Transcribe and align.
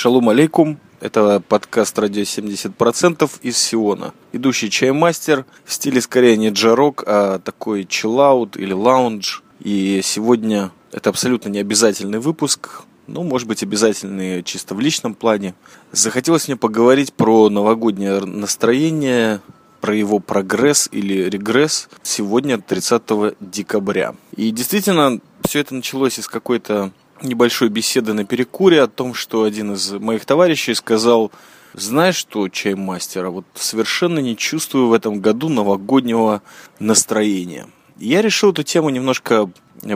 Шалом 0.00 0.30
алейкум. 0.30 0.78
Это 1.00 1.42
подкаст 1.46 1.98
«Радио 1.98 2.22
70%» 2.22 3.30
из 3.42 3.58
Сиона. 3.58 4.14
Идущий 4.32 4.70
чаймастер 4.70 5.44
в 5.66 5.74
стиле 5.74 6.00
скорее 6.00 6.38
не 6.38 6.48
джарок, 6.48 7.04
а 7.06 7.38
такой 7.38 7.84
чиллаут 7.84 8.56
или 8.56 8.72
лаунж. 8.72 9.42
И 9.58 10.00
сегодня 10.02 10.70
это 10.90 11.10
абсолютно 11.10 11.50
не 11.50 11.58
обязательный 11.58 12.18
выпуск, 12.18 12.84
ну, 13.08 13.24
может 13.24 13.46
быть, 13.46 13.62
обязательный 13.62 14.42
чисто 14.42 14.74
в 14.74 14.80
личном 14.80 15.12
плане. 15.12 15.54
Захотелось 15.92 16.48
мне 16.48 16.56
поговорить 16.56 17.12
про 17.12 17.50
новогоднее 17.50 18.20
настроение, 18.20 19.42
про 19.82 19.94
его 19.94 20.18
прогресс 20.18 20.88
или 20.90 21.28
регресс 21.28 21.90
сегодня, 22.02 22.58
30 22.58 23.36
декабря. 23.38 24.14
И 24.34 24.50
действительно, 24.50 25.20
все 25.44 25.58
это 25.58 25.74
началось 25.74 26.18
из 26.18 26.26
какой-то 26.26 26.90
небольшой 27.22 27.68
беседы 27.68 28.12
на 28.12 28.24
перекуре 28.24 28.82
о 28.82 28.88
том, 28.88 29.14
что 29.14 29.44
один 29.44 29.72
из 29.72 29.92
моих 29.92 30.24
товарищей 30.24 30.74
сказал, 30.74 31.30
знаешь 31.74 32.16
что, 32.16 32.48
чаймастера, 32.48 33.30
вот 33.30 33.44
совершенно 33.54 34.18
не 34.18 34.36
чувствую 34.36 34.88
в 34.88 34.92
этом 34.92 35.20
году 35.20 35.48
новогоднего 35.48 36.42
настроения. 36.78 37.68
Я 37.98 38.22
решил 38.22 38.52
эту 38.52 38.62
тему 38.62 38.90
немножко 38.90 39.50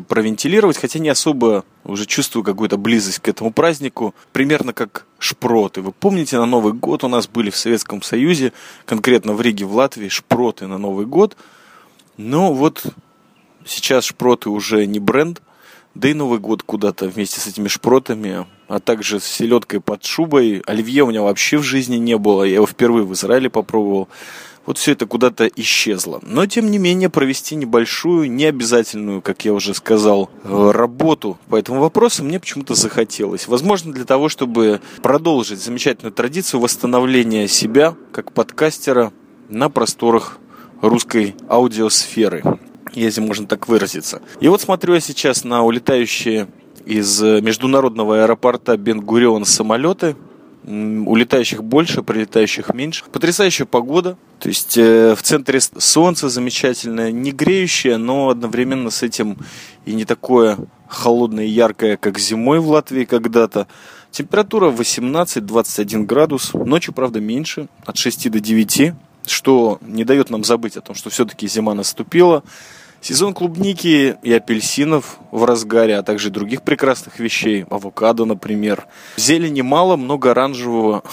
провентилировать, 0.09 0.79
хотя 0.79 0.99
не 0.99 1.09
особо 1.09 1.65
уже 1.85 2.07
чувствую 2.07 2.45
какую-то 2.45 2.77
близость 2.77 3.19
к 3.19 3.29
этому 3.29 3.53
празднику, 3.53 4.15
примерно 4.33 4.73
как 4.73 5.07
шпроты. 5.19 5.83
Вы 5.83 5.93
помните, 5.93 6.39
на 6.39 6.47
Новый 6.47 6.73
год 6.73 7.05
у 7.05 7.09
нас 7.09 7.27
были 7.27 7.51
в 7.51 7.57
Советском 7.57 8.03
Союзе, 8.03 8.53
конкретно 8.87 9.35
в 9.35 9.41
Риге, 9.41 9.67
в 9.67 9.75
Латвии, 9.75 10.09
шпроты 10.09 10.67
на 10.67 10.79
Новый 10.79 11.07
год. 11.07 11.37
Но 12.17 12.55
вот 12.55 12.85
сейчас 13.67 14.05
шпроты 14.05 14.49
уже 14.49 14.87
не 14.87 15.01
бренд, 15.01 15.43
да 15.95 16.09
и 16.09 16.15
Новый 16.15 16.39
год 16.39 16.63
куда-то 16.63 17.07
вместе 17.09 17.41
с 17.41 17.47
этими 17.47 17.69
шпротами, 17.69 18.47
а 18.69 18.81
также 18.81 19.21
с 19.21 19.25
селедкой 19.25 19.81
под 19.81 20.05
шубой. 20.05 20.63
Оливье 20.67 21.05
у 21.05 21.09
меня 21.09 21.23
вообще 21.23 21.59
в 21.59 21.63
жизни 21.63 21.97
не 21.97 22.19
было, 22.19 22.43
я 22.45 22.57
его 22.57 22.67
впервые 22.67 23.05
в 23.05 23.13
Израиле 23.15 23.51
попробовал. 23.51 24.09
Вот 24.67 24.79
все 24.79 24.93
это 24.93 25.05
куда-то 25.05 25.47
исчезло. 25.47 26.21
Но, 26.23 26.47
тем 26.47 26.71
не 26.71 26.79
менее, 26.79 27.11
провести 27.11 27.55
небольшую, 27.55 28.33
необязательную, 28.33 29.21
как 29.21 29.45
я 29.45 29.53
уже 29.53 29.75
сказал, 29.75 30.31
э, 30.43 30.71
работу 30.73 31.39
по 31.49 31.57
этому 31.57 31.81
вопросу 31.81 32.25
мне 32.25 32.41
почему-то 32.41 32.75
захотелось. 32.75 33.47
Возможно, 33.47 33.93
для 33.93 34.07
того, 34.07 34.31
чтобы 34.31 34.81
продолжить 35.03 35.63
замечательную 35.63 36.15
традицию 36.15 36.61
восстановления 36.61 37.47
себя 37.47 37.95
как 38.11 38.33
подкастера 38.33 39.13
на 39.51 39.69
просторах 39.69 40.39
русской 40.81 41.37
аудиосферы 41.49 42.43
если 43.01 43.21
можно 43.21 43.47
так 43.47 43.69
выразиться. 43.69 44.23
И 44.41 44.49
вот 44.49 44.61
смотрю 44.61 44.95
я 44.95 45.01
сейчас 45.01 45.45
на 45.45 45.63
улетающие 45.63 46.49
из 46.85 47.21
международного 47.21 48.23
аэропорта 48.23 48.77
Бенгурион 48.77 49.45
самолеты. 49.45 50.17
Улетающих 50.67 51.63
больше, 51.63 52.03
прилетающих 52.03 52.73
меньше. 52.73 53.05
Потрясающая 53.13 53.67
погода. 53.67 54.17
То 54.41 54.49
есть 54.49 54.79
э, 54.79 55.15
в 55.15 55.23
центре 55.23 55.61
солнце 55.61 56.31
замечательное, 56.31 57.13
не 57.13 57.33
греющее, 57.33 57.99
но 57.99 58.31
одновременно 58.31 58.89
с 58.89 59.03
этим 59.03 59.37
и 59.85 59.93
не 59.93 60.07
такое 60.07 60.57
холодное 60.89 61.45
и 61.45 61.51
яркое, 61.51 61.99
как 61.99 62.19
зимой 62.19 62.61
в 62.61 62.69
Латвии 62.69 63.05
когда-то. 63.05 63.67
Температура 64.11 64.71
18-21 64.71 66.05
градус. 66.05 66.55
Ночью, 66.55 66.95
правда, 66.95 67.21
меньше, 67.21 67.69
от 67.85 67.97
6 67.97 68.31
до 68.31 68.41
9, 68.41 68.95
что 69.27 69.79
не 69.83 70.05
дает 70.05 70.31
нам 70.31 70.45
забыть 70.45 70.77
о 70.77 70.81
том, 70.81 70.95
что 70.95 71.11
все-таки 71.11 71.47
зима 71.47 71.75
наступила. 71.75 72.43
Сезон 73.05 73.35
клубники 73.35 74.17
и 74.23 74.33
апельсинов 74.33 75.19
в 75.31 75.45
разгаре, 75.45 75.99
а 75.99 76.03
также 76.03 76.31
других 76.31 76.63
прекрасных 76.63 77.19
вещей. 77.19 77.67
Авокадо, 77.69 78.25
например. 78.25 78.87
Зелени 79.19 79.61
мало, 79.61 79.97
много 79.97 80.31
оранжевого. 80.31 81.05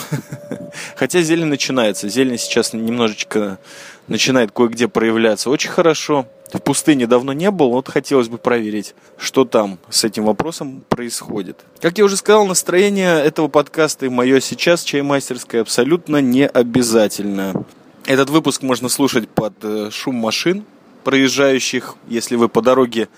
Хотя 0.95 1.21
зелень 1.21 1.47
начинается. 1.47 2.07
Зелень 2.07 2.37
сейчас 2.37 2.71
немножечко 2.71 3.59
начинает 4.07 4.53
кое-где 4.53 4.87
проявляться. 4.87 5.49
Очень 5.49 5.71
хорошо. 5.71 6.27
В 6.53 6.59
пустыне 6.59 7.07
давно 7.07 7.33
не 7.33 7.51
был, 7.51 7.71
вот 7.71 7.89
хотелось 7.89 8.29
бы 8.29 8.37
проверить, 8.37 8.95
что 9.17 9.43
там 9.43 9.77
с 9.89 10.05
этим 10.05 10.23
вопросом 10.23 10.85
происходит. 10.87 11.59
Как 11.81 11.97
я 11.97 12.05
уже 12.05 12.15
сказал, 12.15 12.45
настроение 12.45 13.21
этого 13.21 13.49
подкаста 13.49 14.05
и 14.05 14.09
мое 14.09 14.39
сейчас, 14.39 14.83
чаймастерское, 14.85 15.59
абсолютно 15.59 16.21
не 16.21 16.47
обязательно. 16.47 17.65
Этот 18.05 18.29
выпуск 18.29 18.61
можно 18.61 18.87
слушать 18.87 19.27
под 19.27 19.53
э, 19.63 19.89
шум 19.91 20.15
машин, 20.15 20.63
проезжающих, 21.03 21.95
если 22.07 22.35
вы 22.35 22.49
по 22.49 22.61
дороге 22.61 23.09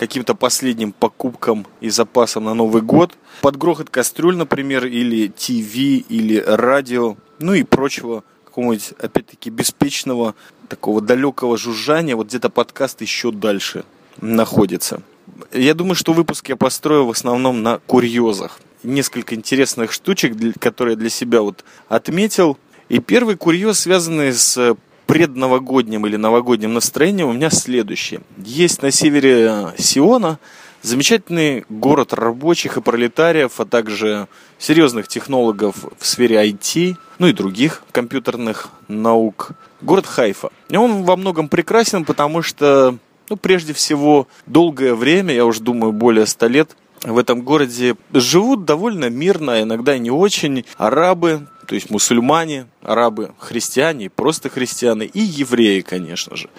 каким-то 0.00 0.34
последним 0.34 0.92
покупкам 0.92 1.66
и 1.82 1.90
запасам 1.90 2.44
на 2.44 2.54
Новый 2.54 2.80
год. 2.80 3.18
Под 3.42 3.56
грохот 3.56 3.90
кастрюль, 3.90 4.34
например, 4.34 4.86
или 4.86 5.28
ТВ, 5.28 5.76
или 6.08 6.42
радио, 6.46 7.16
ну 7.38 7.52
и 7.52 7.64
прочего 7.64 8.24
какого-нибудь, 8.46 8.94
опять-таки, 8.98 9.50
беспечного, 9.50 10.34
такого 10.68 11.02
далекого 11.02 11.58
жужжания. 11.58 12.16
Вот 12.16 12.28
где-то 12.28 12.48
подкаст 12.48 13.02
еще 13.02 13.30
дальше 13.30 13.84
находится. 14.20 15.02
Я 15.52 15.74
думаю, 15.74 15.96
что 15.96 16.14
выпуск 16.14 16.48
я 16.48 16.56
построю 16.56 17.04
в 17.04 17.10
основном 17.10 17.62
на 17.62 17.78
курьезах. 17.86 18.58
Несколько 18.82 19.34
интересных 19.34 19.92
штучек, 19.92 20.34
которые 20.58 20.94
я 20.94 20.98
для 20.98 21.10
себя 21.10 21.42
вот 21.42 21.62
отметил. 21.88 22.56
И 22.88 23.00
первый 23.00 23.36
курьез, 23.36 23.80
связанный 23.80 24.32
с 24.32 24.76
предновогоднем 25.10 26.06
или 26.06 26.14
новогоднем 26.14 26.72
настроением 26.72 27.30
у 27.30 27.32
меня 27.32 27.50
следующее. 27.50 28.20
Есть 28.38 28.80
на 28.80 28.92
севере 28.92 29.72
Сиона 29.76 30.38
замечательный 30.82 31.64
город 31.68 32.12
рабочих 32.12 32.76
и 32.76 32.80
пролетариев, 32.80 33.58
а 33.58 33.64
также 33.64 34.28
серьезных 34.60 35.08
технологов 35.08 35.84
в 35.98 36.06
сфере 36.06 36.36
IT, 36.48 36.94
ну 37.18 37.26
и 37.26 37.32
других 37.32 37.82
компьютерных 37.90 38.68
наук. 38.86 39.50
Город 39.80 40.06
Хайфа. 40.06 40.50
И 40.68 40.76
он 40.76 41.02
во 41.02 41.16
многом 41.16 41.48
прекрасен, 41.48 42.04
потому 42.04 42.40
что, 42.42 42.96
ну, 43.28 43.36
прежде 43.36 43.72
всего, 43.72 44.28
долгое 44.46 44.94
время, 44.94 45.34
я 45.34 45.44
уже 45.44 45.60
думаю, 45.60 45.90
более 45.90 46.26
ста 46.26 46.46
лет, 46.46 46.76
в 47.02 47.16
этом 47.18 47.42
городе 47.42 47.96
живут 48.12 48.64
довольно 48.64 49.08
мирно, 49.08 49.62
иногда 49.62 49.96
не 49.98 50.10
очень, 50.10 50.64
арабы, 50.76 51.46
то 51.66 51.74
есть 51.74 51.90
мусульмане, 51.90 52.66
арабы, 52.82 53.32
христиане, 53.38 54.10
просто 54.10 54.48
христиане 54.48 55.06
и 55.06 55.20
евреи, 55.20 55.80
конечно 55.80 56.36
же. 56.36 56.50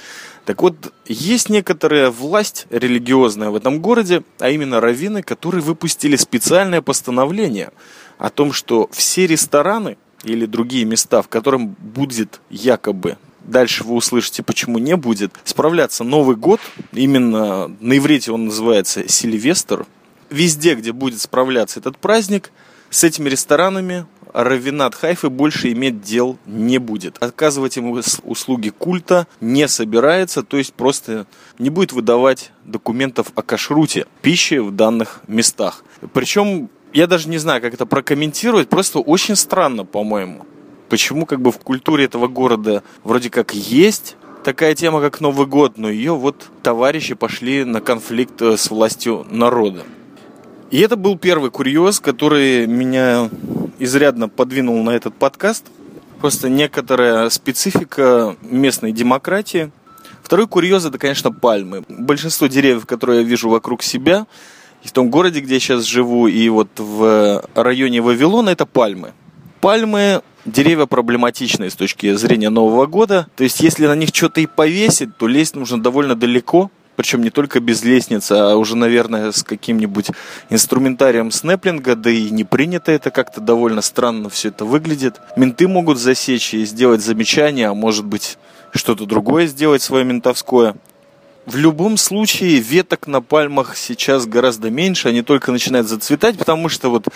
Так 0.46 0.62
вот, 0.62 0.94
есть 1.06 1.50
некоторая 1.50 2.10
власть 2.10 2.66
религиозная 2.70 3.50
в 3.50 3.56
этом 3.56 3.80
городе, 3.82 4.24
а 4.40 4.50
именно 4.50 4.82
раввины, 4.82 5.22
которые 5.22 5.62
выпустили 5.62 6.16
специальное 6.16 6.82
постановление 6.82 7.72
о 8.18 8.30
том, 8.30 8.52
что 8.52 8.90
все 8.92 9.28
рестораны 9.28 9.98
или 10.24 10.46
другие 10.46 10.86
места, 10.86 11.22
в 11.22 11.28
котором 11.28 11.68
будет 11.68 12.42
якобы 12.50 13.18
дальше 13.44 13.84
вы 13.84 13.96
услышите, 13.96 14.44
почему 14.44 14.78
не 14.78 14.96
будет, 14.96 15.32
справляться 15.44 16.04
Новый 16.04 16.36
год, 16.36 16.60
именно 16.94 17.68
на 17.80 17.98
иврите 17.98 18.32
он 18.32 18.46
называется 18.46 19.08
Сильвестр, 19.10 19.86
везде, 20.32 20.76
где 20.76 20.92
будет 20.92 21.22
справляться 21.22 21.80
этот 21.80 21.98
праздник, 21.98 22.52
с 22.90 23.04
этими 23.04 23.30
ресторанами 23.30 24.06
Равинат 24.34 24.96
Хайфы 24.96 25.30
больше 25.30 25.72
иметь 25.72 26.02
дел 26.02 26.38
не 26.46 26.78
будет. 26.78 27.18
Оказывать 27.22 27.78
ему 27.78 28.02
услуги 28.24 28.70
культа 28.70 29.28
не 29.40 29.68
собирается, 29.68 30.42
то 30.44 30.58
есть 30.58 30.74
просто 30.74 31.28
не 31.60 31.70
будет 31.70 31.92
выдавать 31.92 32.52
документов 32.66 33.28
о 33.36 33.42
кашруте 33.42 34.08
пищи 34.22 34.56
в 34.56 34.72
данных 34.72 35.22
местах. 35.28 35.84
Причем 36.14 36.70
я 36.94 37.08
даже 37.08 37.30
не 37.30 37.38
знаю, 37.38 37.62
как 37.62 37.74
это 37.74 37.86
прокомментировать, 37.86 38.70
просто 38.70 39.00
очень 39.00 39.36
странно, 39.36 39.86
по-моему. 39.86 40.46
Почему 40.90 41.26
как 41.26 41.42
бы 41.42 41.52
в 41.52 41.58
культуре 41.60 42.06
этого 42.06 42.28
города 42.28 42.84
вроде 43.04 43.30
как 43.30 43.54
есть 43.54 44.18
такая 44.44 44.76
тема, 44.76 45.00
как 45.00 45.22
Новый 45.22 45.48
год, 45.48 45.78
но 45.78 45.90
ее 45.90 46.16
вот 46.16 46.50
товарищи 46.64 47.16
пошли 47.16 47.64
на 47.64 47.80
конфликт 47.80 48.42
э, 48.42 48.58
с 48.58 48.70
властью 48.70 49.26
народа. 49.30 49.84
И 50.72 50.80
это 50.80 50.96
был 50.96 51.18
первый 51.18 51.52
курьез, 51.52 52.00
который 52.00 52.66
меня 52.66 53.30
изрядно 53.78 54.30
подвинул 54.30 54.82
на 54.84 54.92
этот 54.92 55.14
подкаст. 55.14 55.66
Просто 56.22 56.48
некоторая 56.48 57.30
специфика 57.30 58.38
местной 58.42 58.94
демократии. 58.94 59.72
Второй 60.24 60.48
курьез 60.48 60.86
это, 60.86 60.98
конечно, 60.98 61.30
пальмы. 61.30 61.84
Большинство 61.90 62.48
деревьев, 62.48 62.86
которые 62.86 63.22
я 63.22 63.28
вижу 63.28 63.50
вокруг 63.50 63.84
себя, 63.84 64.28
и 64.82 64.88
в 64.88 64.94
том 64.94 65.10
городе, 65.10 65.42
где 65.42 65.56
я 65.56 65.60
сейчас 65.60 65.84
живу, 65.84 66.28
и 66.28 66.48
вот 66.48 66.70
в 66.78 67.44
районе 67.54 68.02
Вавилона, 68.02 68.52
это 68.52 68.66
пальмы. 68.66 69.12
Пальмы 69.60 70.22
деревья 70.46 70.86
проблематичные 70.86 71.70
с 71.70 71.76
точки 71.76 72.16
зрения 72.16 72.50
Нового 72.50 72.86
года. 72.86 73.28
То 73.36 73.44
есть, 73.44 73.60
если 73.60 73.88
на 73.88 73.96
них 73.96 74.10
что-то 74.14 74.40
и 74.40 74.46
повесить, 74.46 75.18
то 75.18 75.28
лезть 75.28 75.56
нужно 75.56 75.82
довольно 75.82 76.16
далеко. 76.16 76.72
Причем 76.96 77.22
не 77.24 77.30
только 77.30 77.60
без 77.60 77.84
лестницы, 77.84 78.34
а 78.34 78.56
уже, 78.56 78.76
наверное, 78.76 79.32
с 79.32 79.44
каким-нибудь 79.44 80.08
инструментарием 80.50 81.32
снеплинга, 81.32 81.96
да 81.96 82.10
и 82.10 82.30
не 82.30 82.44
принято 82.44 82.92
это 82.92 83.12
как-то 83.12 83.42
довольно 83.42 83.82
странно 83.82 84.30
все 84.30 84.50
это 84.50 84.66
выглядит. 84.66 85.20
Менты 85.36 85.68
могут 85.68 85.98
засечь 85.98 86.54
и 86.54 86.66
сделать 86.66 87.02
замечание, 87.02 87.70
а 87.70 87.74
может 87.74 88.06
быть 88.06 88.38
что-то 88.74 89.06
другое 89.06 89.48
сделать 89.48 89.82
свое 89.82 90.04
ментовское. 90.04 90.76
В 91.46 91.56
любом 91.56 91.98
случае 91.98 92.60
веток 92.60 93.08
на 93.08 93.22
пальмах 93.22 93.76
сейчас 93.76 94.28
гораздо 94.28 94.70
меньше, 94.70 95.10
они 95.10 95.24
только 95.24 95.52
начинают 95.52 95.88
зацветать, 95.88 96.38
потому 96.38 96.70
что 96.70 96.92
вот 96.92 97.08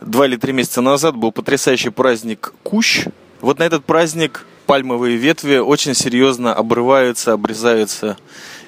два 0.00 0.26
или 0.26 0.36
три 0.36 0.52
месяца 0.52 0.80
назад 0.80 1.16
был 1.16 1.30
потрясающий 1.30 1.90
праздник 1.90 2.52
Кущ. 2.64 3.06
Вот 3.40 3.60
на 3.60 3.62
этот 3.62 3.84
праздник 3.84 4.46
пальмовые 4.66 5.16
ветви 5.16 5.58
очень 5.58 5.94
серьезно 5.94 6.54
обрываются, 6.54 7.32
обрезаются 7.32 8.16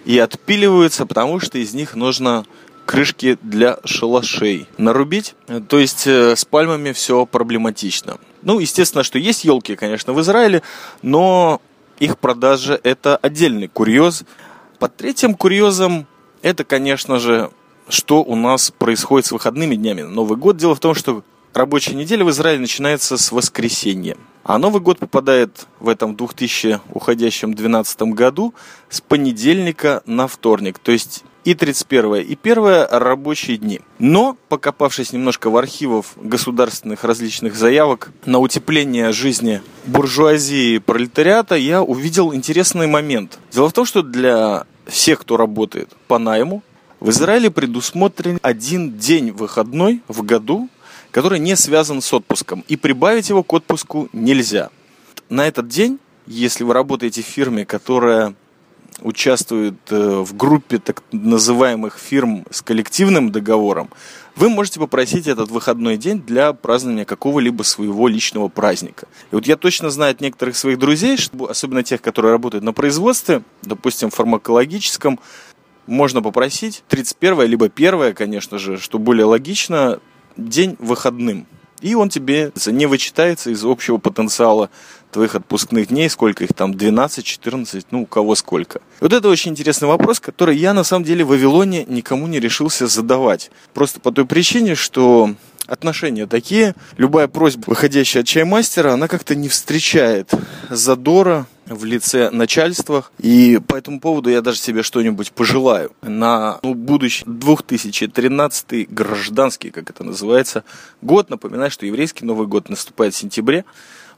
и 0.05 0.19
отпиливаются, 0.19 1.07
потому 1.07 1.41
что 1.41 1.59
из 1.59 1.75
них 1.75 1.95
нужно 1.95 2.45
крышки 2.87 3.39
для 3.43 3.79
шалашей 3.85 4.67
нарубить. 4.77 5.35
То 5.69 5.79
есть 5.79 6.07
э, 6.07 6.35
с 6.35 6.45
пальмами 6.45 6.93
все 6.93 7.25
проблематично. 7.27 8.19
Ну, 8.43 8.59
естественно, 8.59 9.05
что 9.05 9.19
есть 9.19 9.45
елки, 9.45 9.77
конечно, 9.77 10.13
в 10.13 10.21
Израиле, 10.21 10.63
но 11.03 11.61
их 12.01 12.19
продажа 12.19 12.81
это 12.83 13.17
отдельный 13.17 13.69
курьез. 13.69 14.25
Под 14.79 14.97
третьим 14.97 15.35
курьезом 15.35 16.07
это, 16.43 16.65
конечно 16.65 17.19
же, 17.21 17.51
что 17.89 18.23
у 18.23 18.35
нас 18.35 18.71
происходит 18.71 19.27
с 19.27 19.33
выходными 19.33 19.77
днями. 19.77 20.03
Новый 20.03 20.39
год. 20.39 20.57
Дело 20.57 20.75
в 20.75 20.81
том, 20.81 20.95
что 20.95 21.23
рабочая 21.53 21.95
неделя 21.95 22.25
в 22.25 22.31
Израиле 22.31 22.61
начинается 22.61 23.19
с 23.19 23.31
воскресенья. 23.31 24.17
А 24.43 24.59
Новый 24.59 24.81
год 24.81 24.99
попадает 24.99 25.67
в 25.81 25.89
этом 25.89 26.17
2000 26.17 26.81
уходящем 26.93 27.55
12 27.55 28.03
году 28.03 28.55
с 28.89 29.01
понедельника 29.01 30.03
на 30.07 30.27
вторник. 30.27 30.79
То 30.79 30.93
есть 30.93 31.25
и 31.45 31.55
31 31.55 32.17
и 32.17 32.39
1 32.41 32.87
рабочие 32.91 33.57
дни. 33.57 33.81
Но, 33.99 34.37
покопавшись 34.49 35.13
немножко 35.13 35.51
в 35.51 35.57
архивах 35.57 36.07
государственных 36.17 37.05
различных 37.05 37.55
заявок 37.55 38.13
на 38.27 38.39
утепление 38.39 39.13
жизни 39.13 39.63
буржуазии 39.87 40.75
и 40.75 40.79
пролетариата, 40.79 41.55
я 41.55 41.83
увидел 41.83 42.35
интересный 42.35 42.87
момент. 42.87 43.39
Дело 43.53 43.69
в 43.69 43.73
том, 43.73 43.87
что 43.87 44.03
для 44.03 44.65
всех, 44.87 45.21
кто 45.21 45.37
работает 45.37 45.91
по 46.09 46.19
найму, 46.19 46.63
в 46.99 47.09
Израиле 47.11 47.51
предусмотрен 47.51 48.39
один 48.43 48.99
день 48.99 49.31
выходной 49.31 50.03
в 50.09 50.23
году, 50.23 50.69
который 51.11 51.39
не 51.39 51.57
связан 51.57 52.01
с 52.03 52.13
отпуском. 52.13 52.65
И 52.69 52.77
прибавить 52.77 53.29
его 53.29 53.43
к 53.43 53.53
отпуску 53.53 54.09
нельзя. 54.13 54.71
На 55.29 55.47
этот 55.47 55.69
день, 55.69 55.99
если 56.27 56.65
вы 56.65 56.75
работаете 56.75 57.23
в 57.23 57.27
фирме, 57.27 57.65
которая 57.65 58.35
участвует 59.03 59.77
э, 59.91 60.21
в 60.21 60.37
группе 60.37 60.79
так 60.79 61.03
называемых 61.13 61.99
фирм 61.99 62.45
с 62.51 62.63
коллективным 62.63 63.33
договором, 63.33 63.91
вы 64.37 64.49
можете 64.49 64.81
попросить 64.81 65.27
этот 65.27 65.51
выходной 65.51 65.97
день 65.97 66.21
для 66.21 66.53
празднования 66.53 67.05
какого-либо 67.05 67.63
своего 67.63 68.09
личного 68.09 68.49
праздника. 68.49 69.07
И 69.31 69.35
вот 69.35 69.47
я 69.47 69.57
точно 69.57 69.91
знаю 69.91 70.13
от 70.13 70.21
некоторых 70.21 70.57
своих 70.57 70.79
друзей, 70.79 71.17
что, 71.17 71.49
особенно 71.49 71.83
тех, 71.83 72.01
которые 72.01 72.33
работают 72.33 72.65
на 72.65 72.73
производстве, 72.73 73.43
допустим, 73.63 74.11
фармакологическом, 74.11 75.19
можно 75.87 76.23
попросить 76.23 76.85
31 76.89 77.43
либо 77.43 77.67
1, 77.67 78.15
конечно 78.15 78.59
же, 78.59 78.79
что 78.79 78.99
более 78.99 79.25
логично, 79.25 79.99
день 80.37 80.77
выходным. 80.79 81.47
И 81.81 81.95
он 81.95 82.11
тебе 82.11 82.53
не 82.67 82.87
вычитается 82.87 83.51
из 83.51 83.65
общего 83.65 83.97
потенциала 83.97 84.69
твоих 85.11 85.35
отпускных 85.35 85.89
дней, 85.89 86.09
сколько 86.09 86.45
их 86.45 86.53
там, 86.55 86.75
12, 86.75 87.25
14, 87.25 87.87
ну, 87.91 88.03
у 88.03 88.07
кого 88.07 88.35
сколько. 88.35 88.81
Вот 89.01 89.13
это 89.13 89.29
очень 89.29 89.53
интересный 89.53 89.89
вопрос, 89.89 90.21
который 90.21 90.57
я 90.57 90.75
на 90.75 90.85
самом 90.85 91.05
деле 91.05 91.25
в 91.25 91.29
Вавилоне 91.29 91.85
никому 91.87 92.27
не 92.27 92.39
решился 92.39 92.87
задавать. 92.87 93.51
Просто 93.75 93.99
по 93.99 94.13
той 94.13 94.27
причине, 94.27 94.75
что 94.75 95.35
отношения 95.67 96.27
такие. 96.27 96.75
Любая 96.97 97.29
просьба, 97.29 97.65
выходящая 97.67 98.23
от 98.23 98.29
чаймастера, 98.29 98.93
она 98.93 99.09
как-то 99.09 99.35
не 99.35 99.49
встречает 99.49 100.31
задора 100.69 101.47
в 101.71 101.85
лице 101.85 102.31
начальства. 102.31 103.07
И 103.19 103.61
по 103.67 103.77
этому 103.77 104.01
поводу 104.01 104.29
я 104.29 104.43
даже 104.43 104.59
себе 104.59 104.83
что-нибудь 104.83 105.33
пожелаю. 105.33 105.93
На 106.03 106.59
ну, 106.63 106.75
будущий 106.75 107.25
2013 107.27 108.91
гражданский, 108.93 109.71
как 109.71 109.89
это 109.89 110.05
называется, 110.05 110.65
год. 111.01 111.31
Напоминаю, 111.31 111.71
что 111.71 111.87
еврейский 111.87 112.25
Новый 112.25 112.47
год 112.47 112.69
наступает 112.69 113.15
в 113.15 113.17
сентябре 113.17 113.65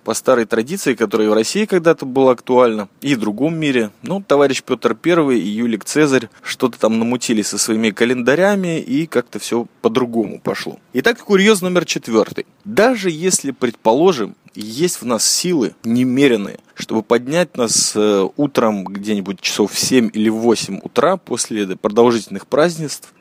по 0.04 0.14
старой 0.14 0.46
традиции, 0.46 0.94
которая 0.94 1.30
в 1.30 1.34
России 1.34 1.64
когда-то 1.64 2.06
была 2.06 2.32
актуальна, 2.32 2.88
и 3.00 3.14
в 3.14 3.20
другом 3.20 3.56
мире. 3.56 3.90
Ну, 4.02 4.20
товарищ 4.20 4.62
Петр 4.62 4.96
I 5.04 5.38
и 5.38 5.48
Юлик 5.48 5.84
Цезарь 5.84 6.28
что-то 6.42 6.78
там 6.78 6.98
намутили 6.98 7.42
со 7.42 7.58
своими 7.58 7.90
календарями, 7.90 8.80
и 8.80 9.06
как-то 9.06 9.38
все 9.38 9.66
по-другому 9.80 10.40
пошло. 10.40 10.78
Итак, 10.92 11.18
курьез 11.18 11.62
номер 11.62 11.84
четвертый. 11.84 12.46
Даже 12.64 13.10
если, 13.10 13.52
предположим, 13.52 14.34
есть 14.54 15.00
в 15.00 15.06
нас 15.06 15.24
силы 15.24 15.74
немеренные, 15.84 16.58
чтобы 16.74 17.02
поднять 17.02 17.56
нас 17.56 17.92
э, 17.94 18.28
утром 18.36 18.84
где-нибудь 18.84 19.40
часов 19.40 19.72
в 19.72 19.78
7 19.78 20.10
или 20.12 20.28
в 20.28 20.36
8 20.36 20.80
утра 20.82 21.16
после 21.16 21.66
продолжительных 21.76 22.46
празднеств 22.46 23.14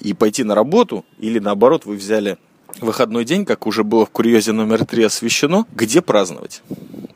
и 0.00 0.14
пойти 0.14 0.44
на 0.44 0.54
работу, 0.54 1.04
или 1.18 1.38
наоборот, 1.38 1.84
вы 1.84 1.96
взяли 1.96 2.38
выходной 2.80 3.24
день, 3.24 3.44
как 3.44 3.66
уже 3.66 3.84
было 3.84 4.06
в 4.06 4.10
курьезе 4.10 4.52
номер 4.52 4.84
три 4.84 5.02
освещено, 5.02 5.66
где 5.74 6.00
праздновать. 6.00 6.62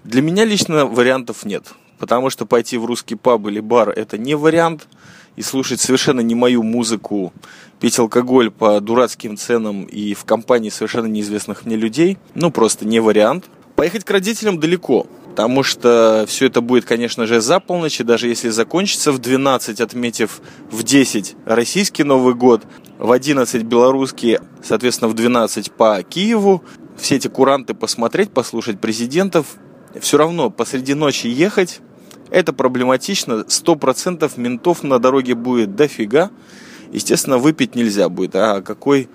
Для 0.05 0.23
меня 0.23 0.45
лично 0.45 0.87
вариантов 0.87 1.45
нет, 1.45 1.73
потому 1.99 2.31
что 2.31 2.47
пойти 2.47 2.77
в 2.77 2.85
русский 2.85 3.15
паб 3.15 3.47
или 3.47 3.61
бар 3.61 3.91
это 3.91 4.19
не 4.19 4.35
вариант, 4.35 4.89
и 5.37 5.43
слушать 5.43 5.81
совершенно 5.81 6.21
не 6.21 6.35
мою 6.35 6.63
музыку, 6.63 7.33
пить 7.81 7.99
алкоголь 7.99 8.51
по 8.51 8.81
дурацким 8.81 9.37
ценам 9.37 9.85
и 9.85 10.15
в 10.15 10.25
компании 10.25 10.69
совершенно 10.69 11.07
неизвестных 11.07 11.65
мне 11.65 11.77
людей, 11.77 12.19
ну 12.35 12.51
просто 12.51 12.87
не 12.87 13.01
вариант. 13.01 13.47
Поехать 13.83 14.05
к 14.05 14.11
родителям 14.13 14.61
далеко, 14.61 15.09
потому 15.31 15.65
что 15.65 16.25
все 16.29 16.47
это 16.47 16.61
будет, 16.61 16.85
конечно 16.85 17.27
же, 17.27 17.41
за 17.41 17.59
полночь, 17.59 17.99
и 17.99 18.05
даже 18.05 18.29
если 18.29 18.49
закончится 18.51 19.11
в 19.11 19.19
12, 19.19 19.81
отметив 19.81 20.41
в 20.71 20.85
10 20.85 21.35
российский 21.47 22.05
Новый 22.05 22.35
год, 22.35 22.63
в 22.99 23.11
11 23.11 23.65
белорусский, 23.65 24.39
соответственно, 24.63 25.09
в 25.09 25.15
12 25.15 25.73
по 25.73 26.01
Киеву. 26.05 26.63
Все 26.97 27.17
эти 27.17 27.27
куранты 27.27 27.75
посмотреть, 27.75 28.31
послушать 28.31 28.79
президентов. 28.79 29.57
Все 30.01 30.17
равно 30.17 30.49
посреди 30.49 30.95
ночи 30.95 31.27
ехать, 31.27 31.81
это 32.31 32.53
проблематично. 32.53 33.45
100% 33.49 34.31
ментов 34.37 34.85
на 34.85 35.01
дороге 35.01 35.35
будет 35.35 35.75
дофига. 35.75 36.31
Естественно, 36.93 37.39
выпить 37.39 37.75
нельзя 37.75 38.09
будет. 38.09 38.37
А 38.37 38.63
какой, 38.63 39.09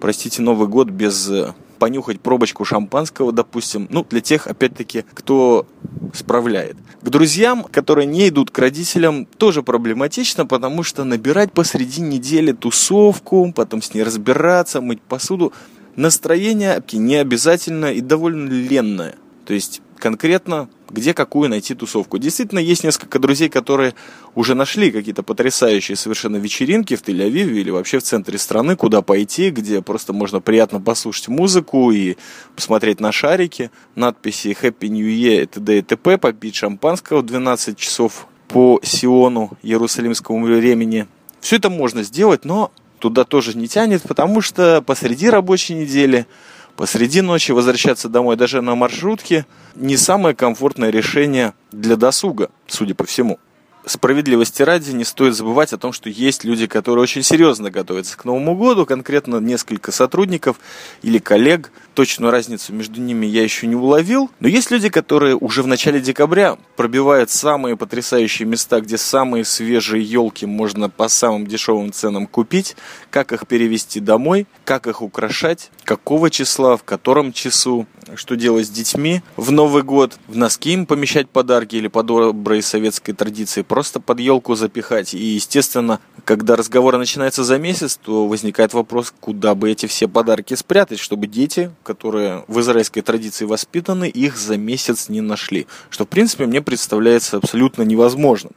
простите, 0.00 0.42
Новый 0.42 0.68
год 0.68 0.90
без 0.90 1.28
э, 1.28 1.54
понюхать 1.82 2.20
пробочку 2.20 2.64
шампанского, 2.64 3.32
допустим, 3.32 3.88
ну, 3.90 4.06
для 4.08 4.20
тех, 4.20 4.46
опять-таки, 4.46 5.04
кто 5.14 5.66
справляет. 6.14 6.76
К 7.00 7.08
друзьям, 7.08 7.64
которые 7.64 8.06
не 8.06 8.28
идут 8.28 8.52
к 8.52 8.58
родителям, 8.60 9.26
тоже 9.26 9.64
проблематично, 9.64 10.46
потому 10.46 10.84
что 10.84 11.02
набирать 11.02 11.50
посреди 11.50 12.00
недели 12.00 12.52
тусовку, 12.52 13.52
потом 13.52 13.82
с 13.82 13.94
ней 13.94 14.04
разбираться, 14.04 14.80
мыть 14.80 15.02
посуду, 15.02 15.52
настроение 15.96 16.80
не 16.92 17.16
обязательно 17.16 17.86
и 17.86 18.00
довольно 18.00 18.48
ленное. 18.48 19.16
То 19.44 19.52
есть 19.52 19.82
конкретно, 20.02 20.68
где 20.90 21.14
какую 21.14 21.48
найти 21.48 21.76
тусовку. 21.76 22.18
Действительно, 22.18 22.58
есть 22.58 22.82
несколько 22.82 23.20
друзей, 23.20 23.48
которые 23.48 23.94
уже 24.34 24.56
нашли 24.56 24.90
какие-то 24.90 25.22
потрясающие 25.22 25.96
совершенно 25.96 26.38
вечеринки 26.38 26.96
в 26.96 27.02
Тель-Авиве 27.02 27.60
или 27.60 27.70
вообще 27.70 28.00
в 28.00 28.02
центре 28.02 28.36
страны, 28.36 28.74
куда 28.74 29.00
пойти, 29.00 29.50
где 29.50 29.80
просто 29.80 30.12
можно 30.12 30.40
приятно 30.40 30.80
послушать 30.80 31.28
музыку 31.28 31.92
и 31.92 32.16
посмотреть 32.56 32.98
на 32.98 33.12
шарики, 33.12 33.70
надписи 33.94 34.56
Happy 34.60 34.88
New 34.88 35.06
Year 35.06 35.44
и 35.44 35.46
т.д. 35.46 35.78
и 35.78 35.82
т.п., 35.82 36.18
попить 36.18 36.56
шампанского 36.56 37.20
в 37.20 37.26
12 37.26 37.78
часов 37.78 38.26
по 38.48 38.80
Сиону, 38.82 39.56
Иерусалимскому 39.62 40.44
времени. 40.44 41.06
Все 41.40 41.56
это 41.56 41.70
можно 41.70 42.02
сделать, 42.02 42.44
но 42.44 42.72
туда 42.98 43.22
тоже 43.22 43.56
не 43.56 43.68
тянет, 43.68 44.02
потому 44.02 44.40
что 44.40 44.82
посреди 44.82 45.30
рабочей 45.30 45.74
недели 45.74 46.26
посреди 46.76 47.20
ночи 47.20 47.52
возвращаться 47.52 48.08
домой 48.08 48.36
даже 48.36 48.62
на 48.62 48.74
маршрутке 48.74 49.46
не 49.74 49.96
самое 49.96 50.34
комфортное 50.34 50.90
решение 50.90 51.54
для 51.70 51.96
досуга, 51.96 52.50
судя 52.66 52.94
по 52.94 53.04
всему 53.04 53.38
справедливости 53.86 54.62
ради 54.62 54.90
не 54.92 55.04
стоит 55.04 55.34
забывать 55.34 55.72
о 55.72 55.78
том, 55.78 55.92
что 55.92 56.08
есть 56.08 56.44
люди, 56.44 56.66
которые 56.66 57.02
очень 57.02 57.22
серьезно 57.22 57.70
готовятся 57.70 58.16
к 58.16 58.24
Новому 58.24 58.54
году, 58.54 58.86
конкретно 58.86 59.36
несколько 59.36 59.92
сотрудников 59.92 60.56
или 61.02 61.18
коллег. 61.18 61.70
Точную 61.94 62.30
разницу 62.32 62.72
между 62.72 63.00
ними 63.00 63.26
я 63.26 63.42
еще 63.42 63.66
не 63.66 63.74
уловил. 63.74 64.30
Но 64.40 64.48
есть 64.48 64.70
люди, 64.70 64.88
которые 64.88 65.36
уже 65.36 65.62
в 65.62 65.66
начале 65.66 66.00
декабря 66.00 66.56
пробивают 66.76 67.30
самые 67.30 67.76
потрясающие 67.76 68.48
места, 68.48 68.80
где 68.80 68.96
самые 68.96 69.44
свежие 69.44 70.02
елки 70.02 70.46
можно 70.46 70.88
по 70.88 71.08
самым 71.08 71.46
дешевым 71.46 71.92
ценам 71.92 72.26
купить, 72.26 72.76
как 73.10 73.32
их 73.32 73.46
перевести 73.46 74.00
домой, 74.00 74.46
как 74.64 74.86
их 74.86 75.02
украшать, 75.02 75.70
какого 75.84 76.30
числа, 76.30 76.76
в 76.76 76.84
котором 76.84 77.32
часу, 77.32 77.86
что 78.14 78.36
делать 78.36 78.66
с 78.66 78.70
детьми 78.70 79.22
в 79.36 79.50
Новый 79.50 79.82
год, 79.82 80.18
в 80.28 80.36
носки 80.36 80.72
им 80.72 80.86
помещать 80.86 81.28
подарки 81.28 81.76
или 81.76 81.88
по 81.88 82.02
доброй 82.02 82.62
советской 82.62 83.12
традиции 83.12 83.62
просто 83.72 84.00
под 84.00 84.20
елку 84.20 84.54
запихать. 84.54 85.14
И, 85.14 85.24
естественно, 85.24 85.98
когда 86.26 86.56
разговор 86.56 86.98
начинается 86.98 87.42
за 87.42 87.56
месяц, 87.56 87.96
то 87.96 88.28
возникает 88.28 88.74
вопрос, 88.74 89.14
куда 89.18 89.54
бы 89.54 89.70
эти 89.70 89.86
все 89.86 90.08
подарки 90.08 90.52
спрятать, 90.52 90.98
чтобы 90.98 91.26
дети, 91.26 91.70
которые 91.82 92.44
в 92.48 92.60
израильской 92.60 93.00
традиции 93.00 93.46
воспитаны, 93.46 94.10
их 94.10 94.36
за 94.36 94.58
месяц 94.58 95.08
не 95.08 95.22
нашли. 95.22 95.66
Что, 95.88 96.04
в 96.04 96.08
принципе, 96.08 96.44
мне 96.44 96.60
представляется 96.60 97.38
абсолютно 97.38 97.80
невозможным. 97.80 98.52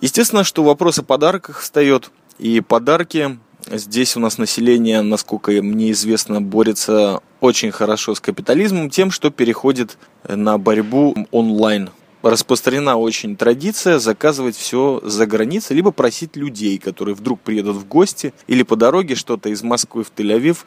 Естественно, 0.00 0.44
что 0.44 0.62
вопрос 0.62 1.00
о 1.00 1.02
подарках 1.02 1.62
встает, 1.62 2.12
и 2.38 2.60
подарки 2.60 3.40
Здесь 3.66 4.16
у 4.16 4.20
нас 4.20 4.38
население, 4.38 5.02
насколько 5.02 5.52
мне 5.52 5.90
известно, 5.90 6.40
борется 6.40 7.20
очень 7.40 7.70
хорошо 7.70 8.14
с 8.14 8.20
капитализмом 8.20 8.88
тем, 8.88 9.10
что 9.10 9.30
переходит 9.30 9.98
на 10.26 10.56
борьбу 10.56 11.14
онлайн. 11.30 11.90
Распространена 12.22 12.96
очень 12.96 13.36
традиция 13.36 13.98
заказывать 13.98 14.56
все 14.56 15.00
за 15.02 15.26
границей, 15.26 15.74
либо 15.74 15.90
просить 15.90 16.36
людей, 16.36 16.78
которые 16.78 17.14
вдруг 17.14 17.40
приедут 17.40 17.76
в 17.76 17.86
гости 17.88 18.34
или 18.46 18.62
по 18.62 18.76
дороге 18.76 19.14
что-то 19.14 19.48
из 19.48 19.62
Москвы 19.62 20.04
в 20.04 20.12
Тель-Авив 20.14 20.58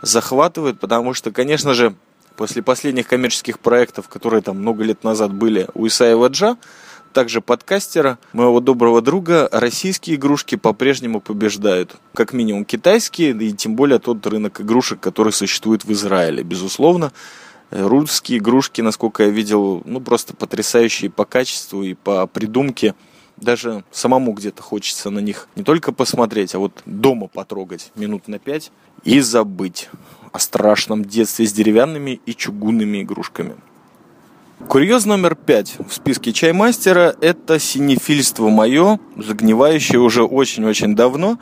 захватывают, 0.00 0.80
потому 0.80 1.12
что, 1.12 1.30
конечно 1.30 1.74
же, 1.74 1.94
после 2.36 2.62
последних 2.62 3.06
коммерческих 3.06 3.58
проектов, 3.58 4.08
которые 4.08 4.42
там 4.42 4.58
много 4.58 4.82
лет 4.82 5.04
назад 5.04 5.32
были 5.32 5.68
у 5.74 5.86
Исаева 5.86 6.28
Джа, 6.28 6.56
также 7.12 7.40
подкастера, 7.40 8.18
моего 8.32 8.60
доброго 8.60 9.00
друга, 9.00 9.48
российские 9.52 10.16
игрушки 10.16 10.56
по-прежнему 10.56 11.20
побеждают. 11.20 11.94
Как 12.12 12.32
минимум 12.32 12.64
китайские, 12.64 13.30
и 13.30 13.52
тем 13.52 13.76
более 13.76 14.00
тот 14.00 14.26
рынок 14.26 14.60
игрушек, 14.60 15.00
который 15.00 15.32
существует 15.32 15.84
в 15.84 15.92
Израиле, 15.92 16.42
безусловно. 16.42 17.12
Русские 17.70 18.38
игрушки, 18.38 18.80
насколько 18.80 19.24
я 19.24 19.30
видел, 19.30 19.82
ну 19.84 20.00
просто 20.00 20.34
потрясающие 20.34 21.10
по 21.10 21.24
качеству 21.24 21.82
и 21.82 21.94
по 21.94 22.26
придумке. 22.26 22.94
Даже 23.36 23.84
самому 23.90 24.32
где-то 24.32 24.62
хочется 24.62 25.10
на 25.10 25.18
них 25.18 25.48
не 25.56 25.64
только 25.64 25.92
посмотреть, 25.92 26.54
а 26.54 26.60
вот 26.60 26.82
дома 26.86 27.26
потрогать 27.26 27.90
минут 27.96 28.28
на 28.28 28.38
пять 28.38 28.70
и 29.02 29.18
забыть 29.20 29.88
о 30.30 30.38
страшном 30.38 31.04
детстве 31.04 31.46
с 31.46 31.52
деревянными 31.52 32.20
и 32.26 32.34
чугунными 32.34 33.02
игрушками. 33.02 33.56
Курьез 34.68 35.04
номер 35.04 35.34
пять 35.34 35.76
в 35.86 35.92
списке 35.92 36.32
чаймастера– 36.32 37.14
это 37.20 37.58
синефильство 37.58 38.48
мое, 38.48 38.98
загнивающее 39.16 40.00
уже 40.00 40.22
очень-очень 40.22 40.96
давно. 40.96 41.38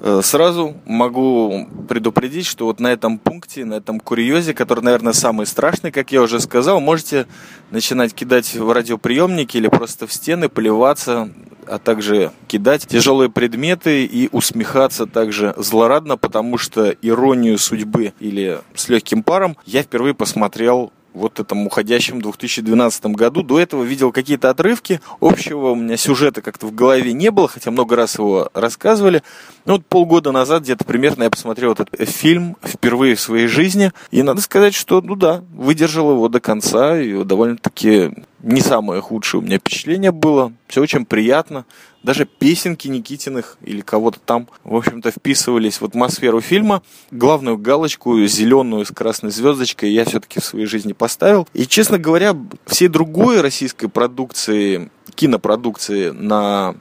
Э, 0.00 0.20
сразу 0.22 0.76
могу 0.86 1.66
предупредить, 1.88 2.46
что 2.46 2.66
вот 2.66 2.78
на 2.78 2.88
этом 2.88 3.18
пункте, 3.18 3.64
на 3.64 3.74
этом 3.74 3.98
курьезе, 3.98 4.54
который, 4.54 4.80
наверное, 4.82 5.12
самый 5.12 5.46
страшный, 5.46 5.90
как 5.90 6.12
я 6.12 6.22
уже 6.22 6.40
сказал, 6.40 6.80
можете 6.80 7.26
начинать 7.70 8.14
кидать 8.14 8.54
в 8.54 8.72
радиоприемники 8.72 9.56
или 9.56 9.68
просто 9.68 10.06
в 10.06 10.12
стены, 10.12 10.48
поливаться, 10.48 11.30
а 11.66 11.78
также 11.78 12.30
кидать 12.46 12.86
тяжелые 12.86 13.30
предметы 13.30 14.04
и 14.04 14.28
усмехаться 14.32 15.06
также 15.06 15.54
злорадно, 15.56 16.16
потому 16.16 16.56
что 16.56 16.90
иронию 16.90 17.58
судьбы 17.58 18.14
или 18.20 18.60
с 18.74 18.88
легким 18.88 19.22
паром 19.22 19.56
я 19.66 19.82
впервые 19.82 20.14
посмотрел 20.14 20.92
вот 21.12 21.40
этом 21.40 21.66
уходящем 21.66 22.20
2012 22.20 23.06
году. 23.06 23.42
До 23.42 23.58
этого 23.58 23.82
видел 23.82 24.12
какие-то 24.12 24.50
отрывки. 24.50 25.00
Общего 25.20 25.70
у 25.70 25.74
меня 25.74 25.96
сюжета 25.96 26.42
как-то 26.42 26.66
в 26.66 26.74
голове 26.74 27.12
не 27.12 27.30
было, 27.30 27.48
хотя 27.48 27.70
много 27.70 27.96
раз 27.96 28.18
его 28.18 28.50
рассказывали. 28.54 29.22
Ну 29.64 29.74
вот 29.74 29.86
полгода 29.86 30.32
назад 30.32 30.62
где-то 30.62 30.84
примерно 30.84 31.24
я 31.24 31.30
посмотрел 31.30 31.72
этот 31.72 31.88
фильм 32.08 32.56
впервые 32.64 33.14
в 33.14 33.20
своей 33.20 33.46
жизни. 33.46 33.92
И 34.10 34.22
надо 34.22 34.40
сказать, 34.40 34.74
что, 34.74 35.00
ну 35.00 35.16
да, 35.16 35.42
выдержал 35.52 36.12
его 36.12 36.28
до 36.28 36.40
конца. 36.40 37.00
И 37.00 37.24
довольно-таки 37.24 38.12
не 38.42 38.60
самое 38.60 39.00
худшее 39.00 39.40
у 39.40 39.44
меня 39.44 39.58
впечатление 39.58 40.12
было. 40.12 40.52
Все 40.66 40.80
очень 40.80 41.04
приятно. 41.04 41.64
Даже 42.02 42.24
песенки 42.24 42.88
Никитиных 42.88 43.58
или 43.62 43.82
кого-то 43.82 44.18
там, 44.20 44.48
в 44.64 44.74
общем-то, 44.74 45.10
вписывались 45.10 45.80
в 45.80 45.84
атмосферу 45.84 46.40
фильма. 46.40 46.82
Главную 47.10 47.58
галочку, 47.58 48.24
зеленую 48.26 48.86
с 48.86 48.90
красной 48.90 49.30
звездочкой, 49.30 49.92
я 49.92 50.04
все-таки 50.04 50.40
в 50.40 50.44
своей 50.44 50.66
жизни 50.66 50.92
поставил. 50.92 51.46
И, 51.52 51.66
честно 51.66 51.98
говоря, 51.98 52.34
всей 52.66 52.88
другой 52.88 53.40
российской 53.42 53.88
продукции, 53.88 54.90
кинопродукции 55.14 56.10
на 56.10 56.76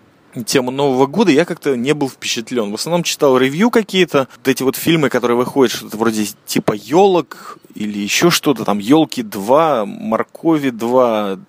тему 0.46 0.72
Нового 0.72 1.08
года 1.08 1.32
я 1.32 1.46
как-то 1.46 1.76
не 1.76 1.94
был 1.94 2.10
впечатлен. 2.10 2.72
В 2.72 2.76
основном 2.76 3.04
читал 3.04 3.38
ревью 3.38 3.70
какие-то, 3.70 4.28
вот 4.38 4.48
эти 4.48 4.64
вот 4.64 4.76
фильмы, 4.76 5.10
которые 5.10 5.38
выходят, 5.38 5.76
что-то 5.76 5.98
вроде 5.98 6.28
типа 6.46 6.74
елок 6.74 7.58
или 7.76 8.00
еще 8.00 8.30
что-то, 8.30 8.66
там 8.66 8.80
елки 8.80 9.24
2, 9.24 9.86
моркови 9.86 10.70
2, 10.70 11.40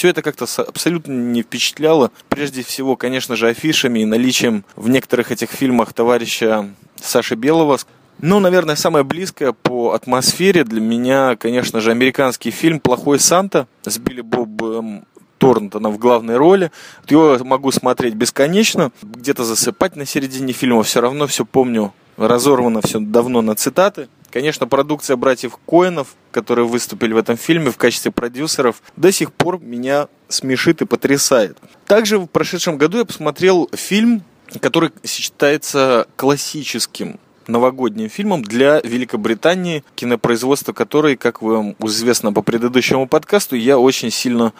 все 0.00 0.08
это 0.08 0.22
как-то 0.22 0.46
абсолютно 0.62 1.12
не 1.12 1.42
впечатляло. 1.42 2.10
Прежде 2.30 2.62
всего, 2.62 2.96
конечно 2.96 3.36
же, 3.36 3.48
афишами 3.48 3.98
и 3.98 4.06
наличием 4.06 4.64
в 4.74 4.88
некоторых 4.88 5.30
этих 5.30 5.50
фильмах 5.50 5.92
товарища 5.92 6.70
Саши 6.96 7.34
Белого. 7.34 7.76
Ну, 8.18 8.40
наверное, 8.40 8.76
самое 8.76 9.04
близкое 9.04 9.52
по 9.52 9.92
атмосфере 9.92 10.64
для 10.64 10.80
меня, 10.80 11.36
конечно 11.36 11.82
же, 11.82 11.90
американский 11.90 12.50
фильм 12.50 12.80
«Плохой 12.80 13.18
Санта» 13.18 13.66
с 13.84 13.98
Билли 13.98 14.22
Бобом 14.22 15.04
Торнтона 15.36 15.90
в 15.90 15.98
главной 15.98 16.38
роли. 16.38 16.72
Его 17.06 17.36
могу 17.44 17.70
смотреть 17.70 18.14
бесконечно, 18.14 18.92
где-то 19.02 19.44
засыпать 19.44 19.96
на 19.96 20.06
середине 20.06 20.54
фильма, 20.54 20.82
все 20.82 21.02
равно 21.02 21.26
все 21.26 21.44
помню, 21.44 21.92
разорвано 22.16 22.80
все 22.80 23.00
давно 23.00 23.42
на 23.42 23.54
цитаты. 23.54 24.08
Конечно, 24.30 24.66
продукция 24.66 25.16
братьев 25.16 25.58
Коинов, 25.66 26.14
которые 26.30 26.66
выступили 26.66 27.12
в 27.12 27.16
этом 27.16 27.36
фильме 27.36 27.70
в 27.70 27.76
качестве 27.76 28.12
продюсеров, 28.12 28.82
до 28.96 29.10
сих 29.10 29.32
пор 29.32 29.60
меня 29.60 30.08
смешит 30.28 30.82
и 30.82 30.86
потрясает. 30.86 31.58
Также 31.86 32.18
в 32.18 32.26
прошедшем 32.26 32.78
году 32.78 32.98
я 32.98 33.04
посмотрел 33.04 33.68
фильм, 33.72 34.22
который 34.60 34.92
считается 35.04 36.06
классическим 36.16 37.18
новогодним 37.48 38.08
фильмом 38.08 38.42
для 38.42 38.80
Великобритании, 38.80 39.82
кинопроизводство 39.96 40.72
которой, 40.72 41.16
как 41.16 41.42
вам 41.42 41.74
известно 41.80 42.32
по 42.32 42.42
предыдущему 42.42 43.08
подкасту, 43.08 43.56
я 43.56 43.78
очень 43.78 44.10
сильно 44.10 44.52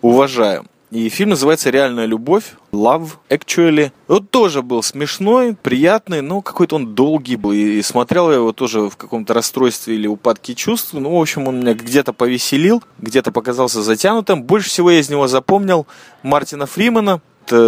уважаю. 0.00 0.64
И 0.90 1.10
фильм 1.10 1.30
называется 1.30 1.68
«Реальная 1.68 2.06
любовь», 2.06 2.54
«Love 2.72 3.10
Actually». 3.28 3.92
Вот 4.06 4.30
тоже 4.30 4.62
был 4.62 4.82
смешной, 4.82 5.54
приятный, 5.54 6.22
но 6.22 6.40
какой-то 6.40 6.76
он 6.76 6.94
долгий 6.94 7.36
был. 7.36 7.52
И 7.52 7.82
смотрел 7.82 8.30
я 8.30 8.36
его 8.36 8.52
тоже 8.52 8.88
в 8.88 8.96
каком-то 8.96 9.34
расстройстве 9.34 9.96
или 9.96 10.06
упадке 10.06 10.54
чувств. 10.54 10.94
Ну, 10.94 11.18
в 11.18 11.20
общем, 11.20 11.46
он 11.46 11.60
меня 11.60 11.74
где-то 11.74 12.14
повеселил, 12.14 12.82
где-то 12.98 13.32
показался 13.32 13.82
затянутым. 13.82 14.42
Больше 14.44 14.70
всего 14.70 14.90
я 14.90 15.00
из 15.00 15.10
него 15.10 15.28
запомнил 15.28 15.86
Мартина 16.22 16.64
Фримана, 16.64 17.20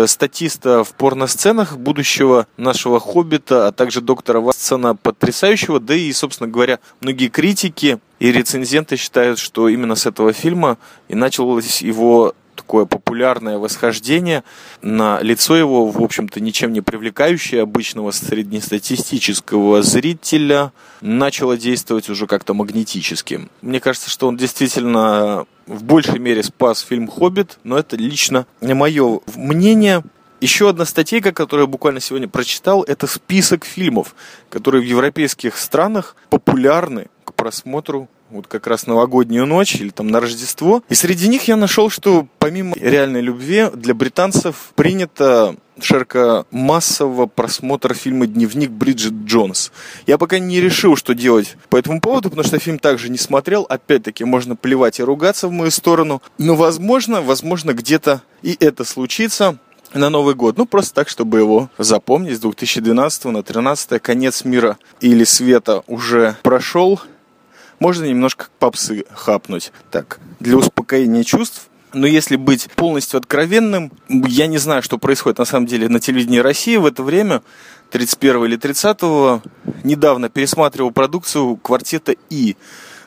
статиста 0.07 0.85
в 0.85 0.93
порносценах 0.93 1.79
будущего 1.79 2.47
нашего 2.57 3.01
«Хоббита», 3.01 3.67
а 3.67 3.73
также 3.73 4.01
доктора 4.01 4.41
Ватсона 4.41 4.95
потрясающего, 4.95 5.81
да 5.81 5.95
и, 5.95 6.13
собственно 6.13 6.51
говоря, 6.51 6.81
многие 7.01 7.29
критики 7.29 7.99
и 8.19 8.31
рецензенты 8.31 8.97
считают, 8.97 9.39
что 9.39 9.69
именно 9.69 9.95
с 9.95 10.05
этого 10.05 10.35
фильма 10.35 10.77
и 11.09 11.15
началось 11.15 11.81
его 11.81 12.35
такое 12.71 12.85
популярное 12.85 13.59
восхождение 13.59 14.45
на 14.81 15.21
лицо 15.23 15.57
его, 15.57 15.87
в 15.91 16.01
общем-то, 16.01 16.39
ничем 16.39 16.73
не 16.73 16.81
привлекающее 16.81 17.63
обычного 17.63 18.13
среднестатистического 18.13 19.83
зрителя, 19.83 20.71
начало 21.01 21.57
действовать 21.57 22.09
уже 22.09 22.29
как-то 22.29 22.55
магнетически. 22.55 23.49
Мне 23.61 23.81
кажется, 23.81 24.09
что 24.09 24.29
он 24.29 24.37
действительно 24.37 25.47
в 25.67 25.83
большей 25.83 26.21
мере 26.21 26.45
спас 26.45 26.79
фильм 26.83 27.09
«Хоббит», 27.09 27.59
но 27.65 27.77
это 27.77 27.97
лично 27.97 28.47
мое 28.61 29.19
мнение. 29.35 30.05
Еще 30.41 30.69
одна 30.69 30.85
статейка, 30.85 31.33
которую 31.33 31.67
я 31.67 31.71
буквально 31.73 31.99
сегодня 31.99 32.29
прочитал, 32.29 32.85
это 32.85 33.09
список 33.09 33.65
фильмов, 33.65 34.15
которые 34.49 34.81
в 34.81 34.87
европейских 34.87 35.59
странах 35.59 36.15
популярны 36.29 37.09
к 37.25 37.35
просмотру 37.35 38.09
вот 38.31 38.47
как 38.47 38.67
раз 38.67 38.87
новогоднюю 38.87 39.47
ночь 39.47 39.77
или 39.77 39.91
там 39.91 40.09
на 40.09 40.21
Рождество. 40.21 40.83
И 40.89 40.95
среди 40.95 41.29
них 41.29 41.49
я 41.49 41.57
нашел, 41.57 41.91
что 41.91 42.27
помимо 42.39 42.75
реальной 42.77 43.21
любви 43.21 43.67
для 43.75 43.95
британцев 43.95 44.73
принято 44.75 45.57
широкомассового 45.83 47.27
просмотра 47.27 47.95
фильма 47.95 48.27
«Дневник 48.27 48.71
Бриджит 48.71 49.15
Джонс». 49.25 49.73
Я 50.07 50.19
пока 50.19 50.39
не 50.39 50.61
решил, 50.61 50.97
что 50.97 51.15
делать 51.15 51.57
по 51.69 51.77
этому 51.77 52.01
поводу, 52.01 52.31
потому 52.31 52.47
что 52.47 52.59
фильм 52.59 52.79
также 52.79 53.09
не 53.09 53.19
смотрел. 53.19 53.67
Опять-таки, 53.69 54.25
можно 54.25 54.57
плевать 54.57 55.01
и 55.01 55.03
ругаться 55.03 55.49
в 55.49 55.53
мою 55.53 55.71
сторону. 55.71 56.23
Но, 56.39 56.55
возможно, 56.55 57.23
возможно, 57.23 57.73
где-то 57.73 58.23
и 58.43 58.57
это 58.61 58.85
случится 58.85 59.59
на 59.95 60.11
Новый 60.11 60.35
год. 60.35 60.57
Ну, 60.57 60.67
просто 60.67 60.95
так, 60.95 61.09
чтобы 61.09 61.39
его 61.39 61.69
запомнить. 61.79 62.37
С 62.37 62.41
2012 62.41 63.25
на 63.27 63.33
2013 63.33 64.03
конец 64.03 64.45
мира 64.45 64.79
или 65.01 65.25
света 65.25 65.83
уже 65.87 66.37
прошел 66.43 67.01
можно 67.81 68.05
немножко 68.05 68.47
попсы 68.61 69.05
хапнуть. 69.13 69.73
Так, 69.91 70.21
для 70.39 70.57
успокоения 70.57 71.25
чувств 71.25 71.71
но 71.93 72.07
если 72.07 72.37
быть 72.37 72.69
полностью 72.77 73.19
откровенным, 73.19 73.93
я 74.09 74.47
не 74.47 74.59
знаю, 74.59 74.83
что 74.83 74.99
происходит 74.99 75.39
на 75.39 75.45
самом 75.45 75.67
деле 75.67 75.89
на 75.89 76.01
телевидении 76.01 76.39
России 76.39 76.77
в 76.77 76.87
это 76.87 77.03
время, 77.03 77.43
31 77.91 78.45
или 78.45 78.57
30 78.57 79.01
недавно 79.83 80.29
пересматривал 80.29 80.93
продукцию 80.93 81.57
«Квартета 81.57 82.15
И». 82.29 82.57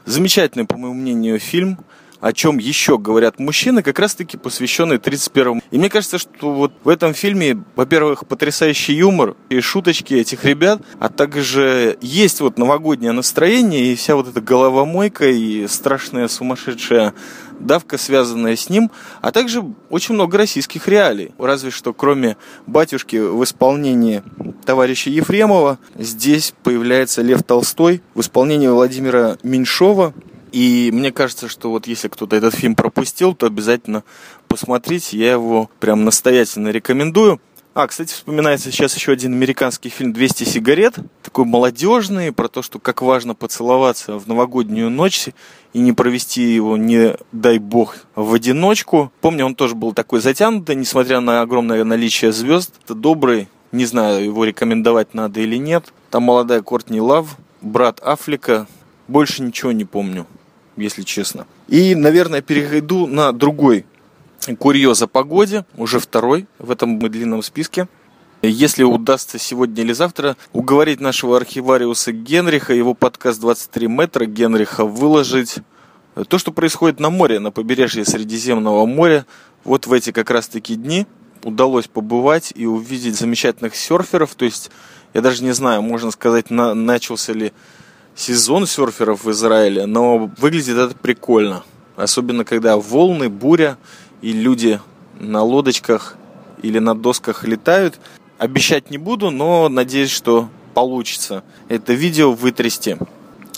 Замечательный, 0.06 0.66
по 0.66 0.78
моему 0.78 0.96
мнению, 0.96 1.40
фильм 1.40 1.78
о 2.24 2.32
чем 2.32 2.58
еще 2.58 2.98
говорят 2.98 3.38
мужчины, 3.38 3.84
как 3.84 4.00
раз-таки 4.00 4.38
посвященный 4.38 4.96
31-му. 4.96 5.62
И 5.72 5.78
мне 5.78 5.90
кажется, 5.90 6.18
что 6.18 6.54
вот 6.54 6.72
в 6.86 6.88
этом 6.88 7.14
фильме, 7.14 7.62
во-первых, 7.76 8.26
потрясающий 8.26 8.94
юмор 8.94 9.36
и 9.50 9.60
шуточки 9.60 10.14
этих 10.14 10.46
ребят, 10.46 10.82
а 11.00 11.10
также 11.10 11.98
есть 12.00 12.40
вот 12.40 12.58
новогоднее 12.58 13.12
настроение 13.12 13.92
и 13.92 13.96
вся 13.96 14.16
вот 14.16 14.30
эта 14.30 14.40
головомойка 14.40 15.30
и 15.30 15.68
страшная 15.68 16.30
сумасшедшая 16.30 17.14
давка, 17.60 17.98
связанная 17.98 18.56
с 18.56 18.70
ним, 18.70 18.90
а 19.22 19.32
также 19.32 19.64
очень 19.90 20.16
много 20.16 20.38
российских 20.38 20.88
реалий. 20.88 21.34
Разве 21.38 21.72
что 21.72 21.94
кроме 21.94 22.38
«Батюшки» 22.68 23.18
в 23.18 23.44
исполнении 23.44 24.24
товарища 24.66 25.10
Ефремова, 25.10 25.78
здесь 25.96 26.54
появляется 26.64 27.22
Лев 27.22 27.44
Толстой 27.44 28.02
в 28.16 28.22
исполнении 28.22 28.68
Владимира 28.68 29.38
Меньшова. 29.44 30.14
И 30.54 30.92
мне 30.94 31.12
кажется, 31.12 31.50
что 31.50 31.72
вот 31.72 31.88
если 31.88 32.08
кто-то 32.10 32.36
этот 32.36 32.54
фильм 32.54 32.76
пропустил, 32.76 33.34
то 33.34 33.48
обязательно 33.48 34.04
посмотрите. 34.48 35.18
Я 35.18 35.32
его 35.32 35.68
прям 35.80 36.06
настоятельно 36.06 36.70
рекомендую. 36.70 37.42
А, 37.74 37.88
кстати, 37.88 38.14
вспоминается 38.14 38.72
сейчас 38.72 38.96
еще 38.96 39.14
один 39.14 39.34
американский 39.34 39.90
фильм 39.90 40.12
«200 40.12 40.46
сигарет». 40.46 41.00
Такой 41.24 41.46
молодежный, 41.46 42.32
про 42.32 42.48
то, 42.48 42.62
что 42.62 42.78
как 42.78 43.02
важно 43.02 43.34
поцеловаться 43.34 44.20
в 44.20 44.28
новогоднюю 44.28 44.92
ночь 44.92 45.30
и 45.74 45.80
не 45.80 45.92
провести 45.92 46.44
его, 46.44 46.78
не 46.78 47.16
дай 47.32 47.58
бог, 47.58 47.98
в 48.14 48.32
одиночку. 48.36 49.12
Помню, 49.22 49.48
он 49.48 49.56
тоже 49.56 49.74
был 49.74 49.92
такой 49.92 50.22
затянутый, 50.22 50.76
несмотря 50.76 51.20
на 51.20 51.42
огромное 51.42 51.84
наличие 51.84 52.32
звезд. 52.32 52.76
Это 52.84 52.94
добрый, 52.94 53.48
не 53.72 53.86
знаю, 53.86 54.24
его 54.24 54.46
рекомендовать 54.46 55.16
надо 55.16 55.40
или 55.40 55.56
нет. 55.56 55.92
Там 56.12 56.24
молодая 56.24 56.62
Кортни 56.62 57.02
Лав, 57.02 57.38
брат 57.64 58.00
Аффлека. 58.02 58.68
Больше 59.08 59.42
ничего 59.42 59.72
не 59.72 59.84
помню, 59.84 60.28
если 60.78 61.04
честно. 61.04 61.46
И, 61.68 61.96
наверное, 61.96 62.42
перейду 62.42 63.08
на 63.08 63.32
другой 63.32 63.86
Курьез 64.60 65.02
о 65.02 65.08
погоде, 65.08 65.66
уже 65.78 66.00
второй 66.00 66.48
в 66.60 66.70
этом 66.70 67.00
длинном 67.00 67.42
списке. 67.42 67.88
Если 68.42 68.84
удастся 68.84 69.40
сегодня 69.40 69.84
или 69.84 69.94
завтра 69.94 70.36
уговорить 70.52 71.00
нашего 71.00 71.38
архивариуса 71.38 72.12
Генриха, 72.12 72.74
его 72.74 72.94
подкаст 72.94 73.40
23 73.40 73.88
метра 73.88 74.26
Генриха 74.26 74.84
выложить 74.84 75.60
то, 76.28 76.38
что 76.38 76.52
происходит 76.52 77.00
на 77.00 77.10
море, 77.10 77.40
на 77.40 77.52
побережье 77.52 78.04
Средиземного 78.04 78.86
моря, 78.86 79.26
вот 79.64 79.88
в 79.88 79.94
эти 79.94 80.12
как 80.12 80.30
раз-таки 80.30 80.76
дни 80.76 81.08
удалось 81.44 81.88
побывать 81.88 82.52
и 82.54 82.66
увидеть 82.66 83.16
замечательных 83.16 83.78
серферов. 83.78 84.36
То 84.36 84.44
есть, 84.44 84.72
я 85.14 85.22
даже 85.22 85.42
не 85.42 85.54
знаю, 85.54 85.82
можно 85.82 86.12
сказать, 86.12 86.50
на, 86.50 86.74
начался 86.74 87.32
ли 87.32 87.54
сезон 88.16 88.66
серферов 88.66 89.24
в 89.24 89.32
Израиле, 89.32 89.86
но 89.86 90.32
выглядит 90.38 90.78
это 90.78 90.96
прикольно. 90.96 91.64
Особенно, 91.96 92.44
когда 92.46 92.78
волны, 92.78 93.30
буря, 93.30 93.78
и 94.22 94.32
люди 94.32 94.80
на 95.20 95.44
лодочках 95.44 96.16
или 96.62 96.80
на 96.80 96.96
досках 96.96 97.44
летают. 97.44 98.00
Обещать 98.38 98.90
не 98.90 98.98
буду, 98.98 99.30
но 99.30 99.70
надеюсь, 99.70 100.10
что 100.10 100.50
получится 100.74 101.44
это 101.70 101.94
видео 101.94 102.34
вытрясти. 102.34 102.98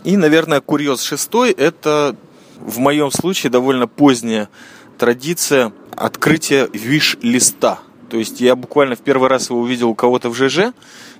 И, 0.03 0.17
наверное, 0.17 0.62
курьез 0.62 1.01
шестой– 1.01 1.51
это 1.57 2.15
в 2.59 2.79
моем 2.79 3.12
случае 3.12 3.51
довольно 3.51 3.88
поздняя 3.88 4.50
традиция 4.97 5.71
открытия 5.95 6.69
виш-листа. 6.74 7.79
То 8.09 8.17
есть 8.17 8.41
я 8.41 8.55
буквально 8.55 8.95
в 8.95 9.00
первый 9.00 9.29
раз 9.29 9.50
его 9.50 9.59
увидел 9.59 9.89
у 9.89 9.95
кого-то 9.95 10.29
в 10.29 10.35
ЖЖ, 10.35 10.74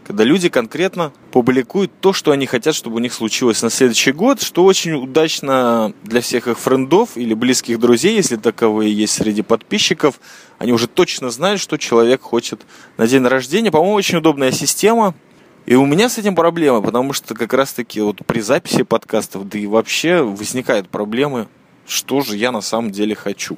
когда 0.06 0.24
люди 0.24 0.50
конкретно 0.50 1.12
публикуют 1.32 1.92
то, 2.00 2.14
что 2.14 2.32
они 2.32 2.46
хотят, 2.46 2.76
чтобы 2.76 2.98
у 2.98 3.00
них 3.00 3.12
случилось 3.12 3.64
на 3.64 3.72
следующий 3.72 4.12
год, 4.12 4.40
что 4.40 4.64
очень 4.64 4.94
удачно 4.94 5.94
для 6.04 6.22
всех 6.22 6.48
их 6.48 6.60
френдов 6.60 7.18
или 7.18 7.34
близких 7.34 7.80
друзей, 7.80 8.16
если 8.16 8.36
таковые 8.36 8.94
есть 8.94 9.14
среди 9.14 9.42
подписчиков. 9.42 10.20
Они 10.60 10.72
уже 10.72 10.88
точно 10.88 11.32
знают, 11.32 11.60
что 11.60 11.78
человек 11.78 12.22
хочет 12.22 12.62
на 12.98 13.08
день 13.08 13.24
рождения. 13.24 13.72
По-моему, 13.72 13.96
очень 13.96 14.20
удобная 14.20 14.52
система. 14.52 15.16
И 15.66 15.74
у 15.74 15.88
меня 15.88 16.08
с 16.08 16.20
этим 16.20 16.36
проблема, 16.36 16.82
потому 16.84 17.12
что 17.12 17.34
как 17.34 17.52
раз-таки 17.54 18.00
вот 18.00 18.24
при 18.28 18.42
записи 18.42 18.84
подкастов, 18.84 19.50
да 19.50 19.58
и 19.58 19.66
вообще 19.66 20.22
возникают 20.22 20.88
проблемы, 20.88 21.48
что 21.88 22.22
же 22.22 22.38
я 22.38 22.52
на 22.52 22.62
самом 22.62 22.92
деле 22.92 23.16
хочу. 23.16 23.58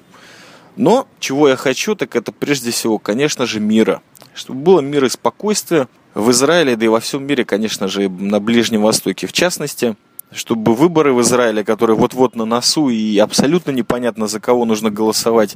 Но 0.77 1.09
чего 1.19 1.49
я 1.49 1.57
хочу, 1.57 1.95
так 1.95 2.15
это 2.15 2.31
прежде 2.31 2.71
всего, 2.71 2.99
конечно 2.99 3.45
же, 3.45 3.59
мира. 3.59 4.01
Чтобы 4.33 4.61
было 4.61 4.79
мир 4.79 5.03
и 5.03 5.09
спокойствие, 5.09 5.89
в 6.17 6.31
Израиле, 6.31 6.75
да 6.75 6.85
и 6.85 6.89
во 6.89 6.99
всем 6.99 7.25
мире, 7.25 7.45
конечно 7.45 7.87
же, 7.87 8.09
на 8.09 8.39
Ближнем 8.39 8.81
Востоке 8.81 9.27
в 9.27 9.33
частности, 9.33 9.95
чтобы 10.31 10.73
выборы 10.73 11.13
в 11.13 11.21
Израиле, 11.21 11.63
которые 11.63 11.95
вот-вот 11.95 12.35
на 12.35 12.45
носу 12.45 12.89
и 12.89 13.17
абсолютно 13.19 13.71
непонятно 13.71 14.27
за 14.27 14.39
кого 14.39 14.65
нужно 14.65 14.89
голосовать, 14.89 15.55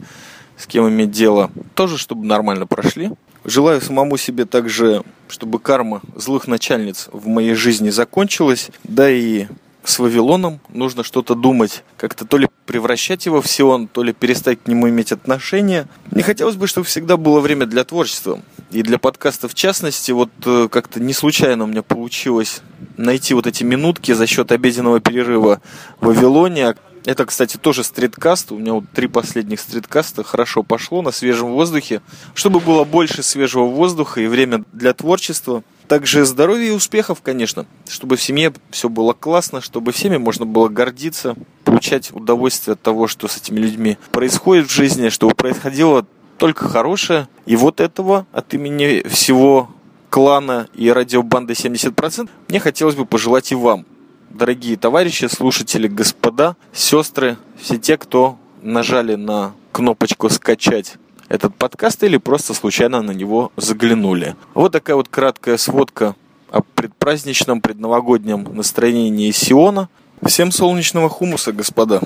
с 0.58 0.68
кем 0.68 0.88
иметь 0.88 1.12
дело, 1.12 1.52
тоже 1.74 1.98
чтобы 1.98 2.26
нормально 2.26 2.68
прошли. 2.68 3.12
Желаю 3.44 3.82
самому 3.82 4.18
себе 4.18 4.46
также, 4.46 5.04
чтобы 5.28 5.60
карма 5.60 6.02
злых 6.16 6.48
начальниц 6.48 7.10
в 7.12 7.28
моей 7.28 7.56
жизни 7.56 7.90
закончилась, 7.90 8.70
да 8.84 9.10
и 9.10 9.48
с 9.84 10.00
Вавилоном 10.00 10.60
нужно 10.70 11.04
что-то 11.04 11.36
думать, 11.36 11.84
как-то 11.98 12.26
то 12.26 12.38
ли 12.38 12.48
превращать 12.66 13.26
его 13.26 13.42
в 13.42 13.48
Сион, 13.48 13.88
то 13.88 14.04
ли 14.04 14.14
перестать 14.14 14.62
к 14.64 14.68
нему 14.68 14.88
иметь 14.90 15.12
отношения. 15.12 15.88
Мне 16.12 16.24
хотелось 16.24 16.56
бы, 16.56 16.68
чтобы 16.68 16.86
всегда 16.86 17.18
было 17.18 17.40
время 17.40 17.66
для 17.66 17.84
творчества. 17.84 18.42
И 18.72 18.84
для 18.84 18.98
подкаста 18.98 19.48
в 19.50 19.54
частности, 19.54 20.12
вот 20.12 20.30
э, 20.46 20.68
как-то 20.72 21.02
не 21.02 21.14
случайно 21.14 21.66
у 21.66 21.68
меня 21.68 21.82
получилось 21.82 22.62
найти 22.98 23.34
вот 23.34 23.48
эти 23.48 23.64
минутки 23.64 24.14
за 24.14 24.28
счет 24.28 24.52
обеденного 24.52 25.00
перерыва 25.00 25.62
в 26.00 26.08
Вавилоне. 26.08 26.76
Это, 27.06 27.26
кстати, 27.26 27.58
тоже 27.58 27.84
стриткаст. 27.84 28.52
У 28.52 28.58
меня 28.58 28.74
вот 28.74 28.86
три 28.94 29.08
последних 29.08 29.60
стриткаста 29.60 30.24
хорошо 30.24 30.62
пошло 30.62 31.02
на 31.02 31.12
свежем 31.12 31.52
воздухе. 31.52 32.02
Чтобы 32.36 32.60
было 32.60 32.84
больше 32.84 33.24
свежего 33.24 33.66
воздуха 33.66 34.22
и 34.22 34.28
время 34.28 34.64
для 34.72 34.94
творчества. 34.94 35.64
Также 35.88 36.26
здоровья 36.26 36.68
и 36.68 36.76
успехов, 36.76 37.22
конечно. 37.22 37.66
Чтобы 37.90 38.18
в 38.18 38.22
семье 38.22 38.54
все 38.70 38.88
было 38.88 39.14
классно, 39.14 39.62
чтобы 39.62 39.92
всеми 39.92 40.18
можно 40.18 40.46
было 40.46 40.70
гордиться, 40.70 41.36
получать 41.64 42.12
удовольствие 42.14 42.74
от 42.74 42.82
того, 42.82 43.08
что 43.08 43.28
с 43.28 43.38
этими 43.38 43.60
людьми 43.60 43.98
происходит 44.12 44.68
в 44.68 44.74
жизни, 44.74 45.10
чтобы 45.10 45.34
происходило 45.34 46.06
только 46.38 46.70
хорошее. 46.70 47.28
И 47.46 47.56
вот 47.56 47.82
этого 47.82 48.28
от 48.32 48.54
имени 48.54 49.08
всего 49.08 49.70
клана 50.10 50.68
и 50.76 50.92
радиобанды 50.92 51.54
70% 51.54 52.30
мне 52.48 52.60
хотелось 52.60 52.96
бы 52.96 53.06
пожелать 53.06 53.52
и 53.52 53.56
вам 53.56 53.86
дорогие 54.34 54.78
товарищи, 54.78 55.26
слушатели, 55.26 55.88
господа, 55.88 56.56
сестры, 56.74 57.38
все 57.60 57.78
те, 57.78 57.98
кто 57.98 58.38
нажали 58.62 59.16
на 59.16 59.54
кнопочку 59.72 60.30
«Скачать» 60.30 60.96
этот 61.30 61.56
подкаст 61.56 62.04
или 62.04 62.18
просто 62.18 62.54
случайно 62.54 63.02
на 63.02 63.12
него 63.12 63.52
заглянули. 63.56 64.36
Вот 64.54 64.74
такая 64.74 64.96
вот 64.96 65.08
краткая 65.08 65.58
сводка 65.58 66.16
о 66.52 66.62
предпраздничном, 66.62 67.62
предновогоднем 67.62 68.44
настроении 68.54 69.32
Сиона. 69.32 69.88
Всем 70.26 70.52
солнечного 70.52 71.08
хумуса, 71.08 71.54
господа. 71.54 72.02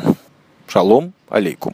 Шалом 0.67 1.13
алейкум. 1.27 1.73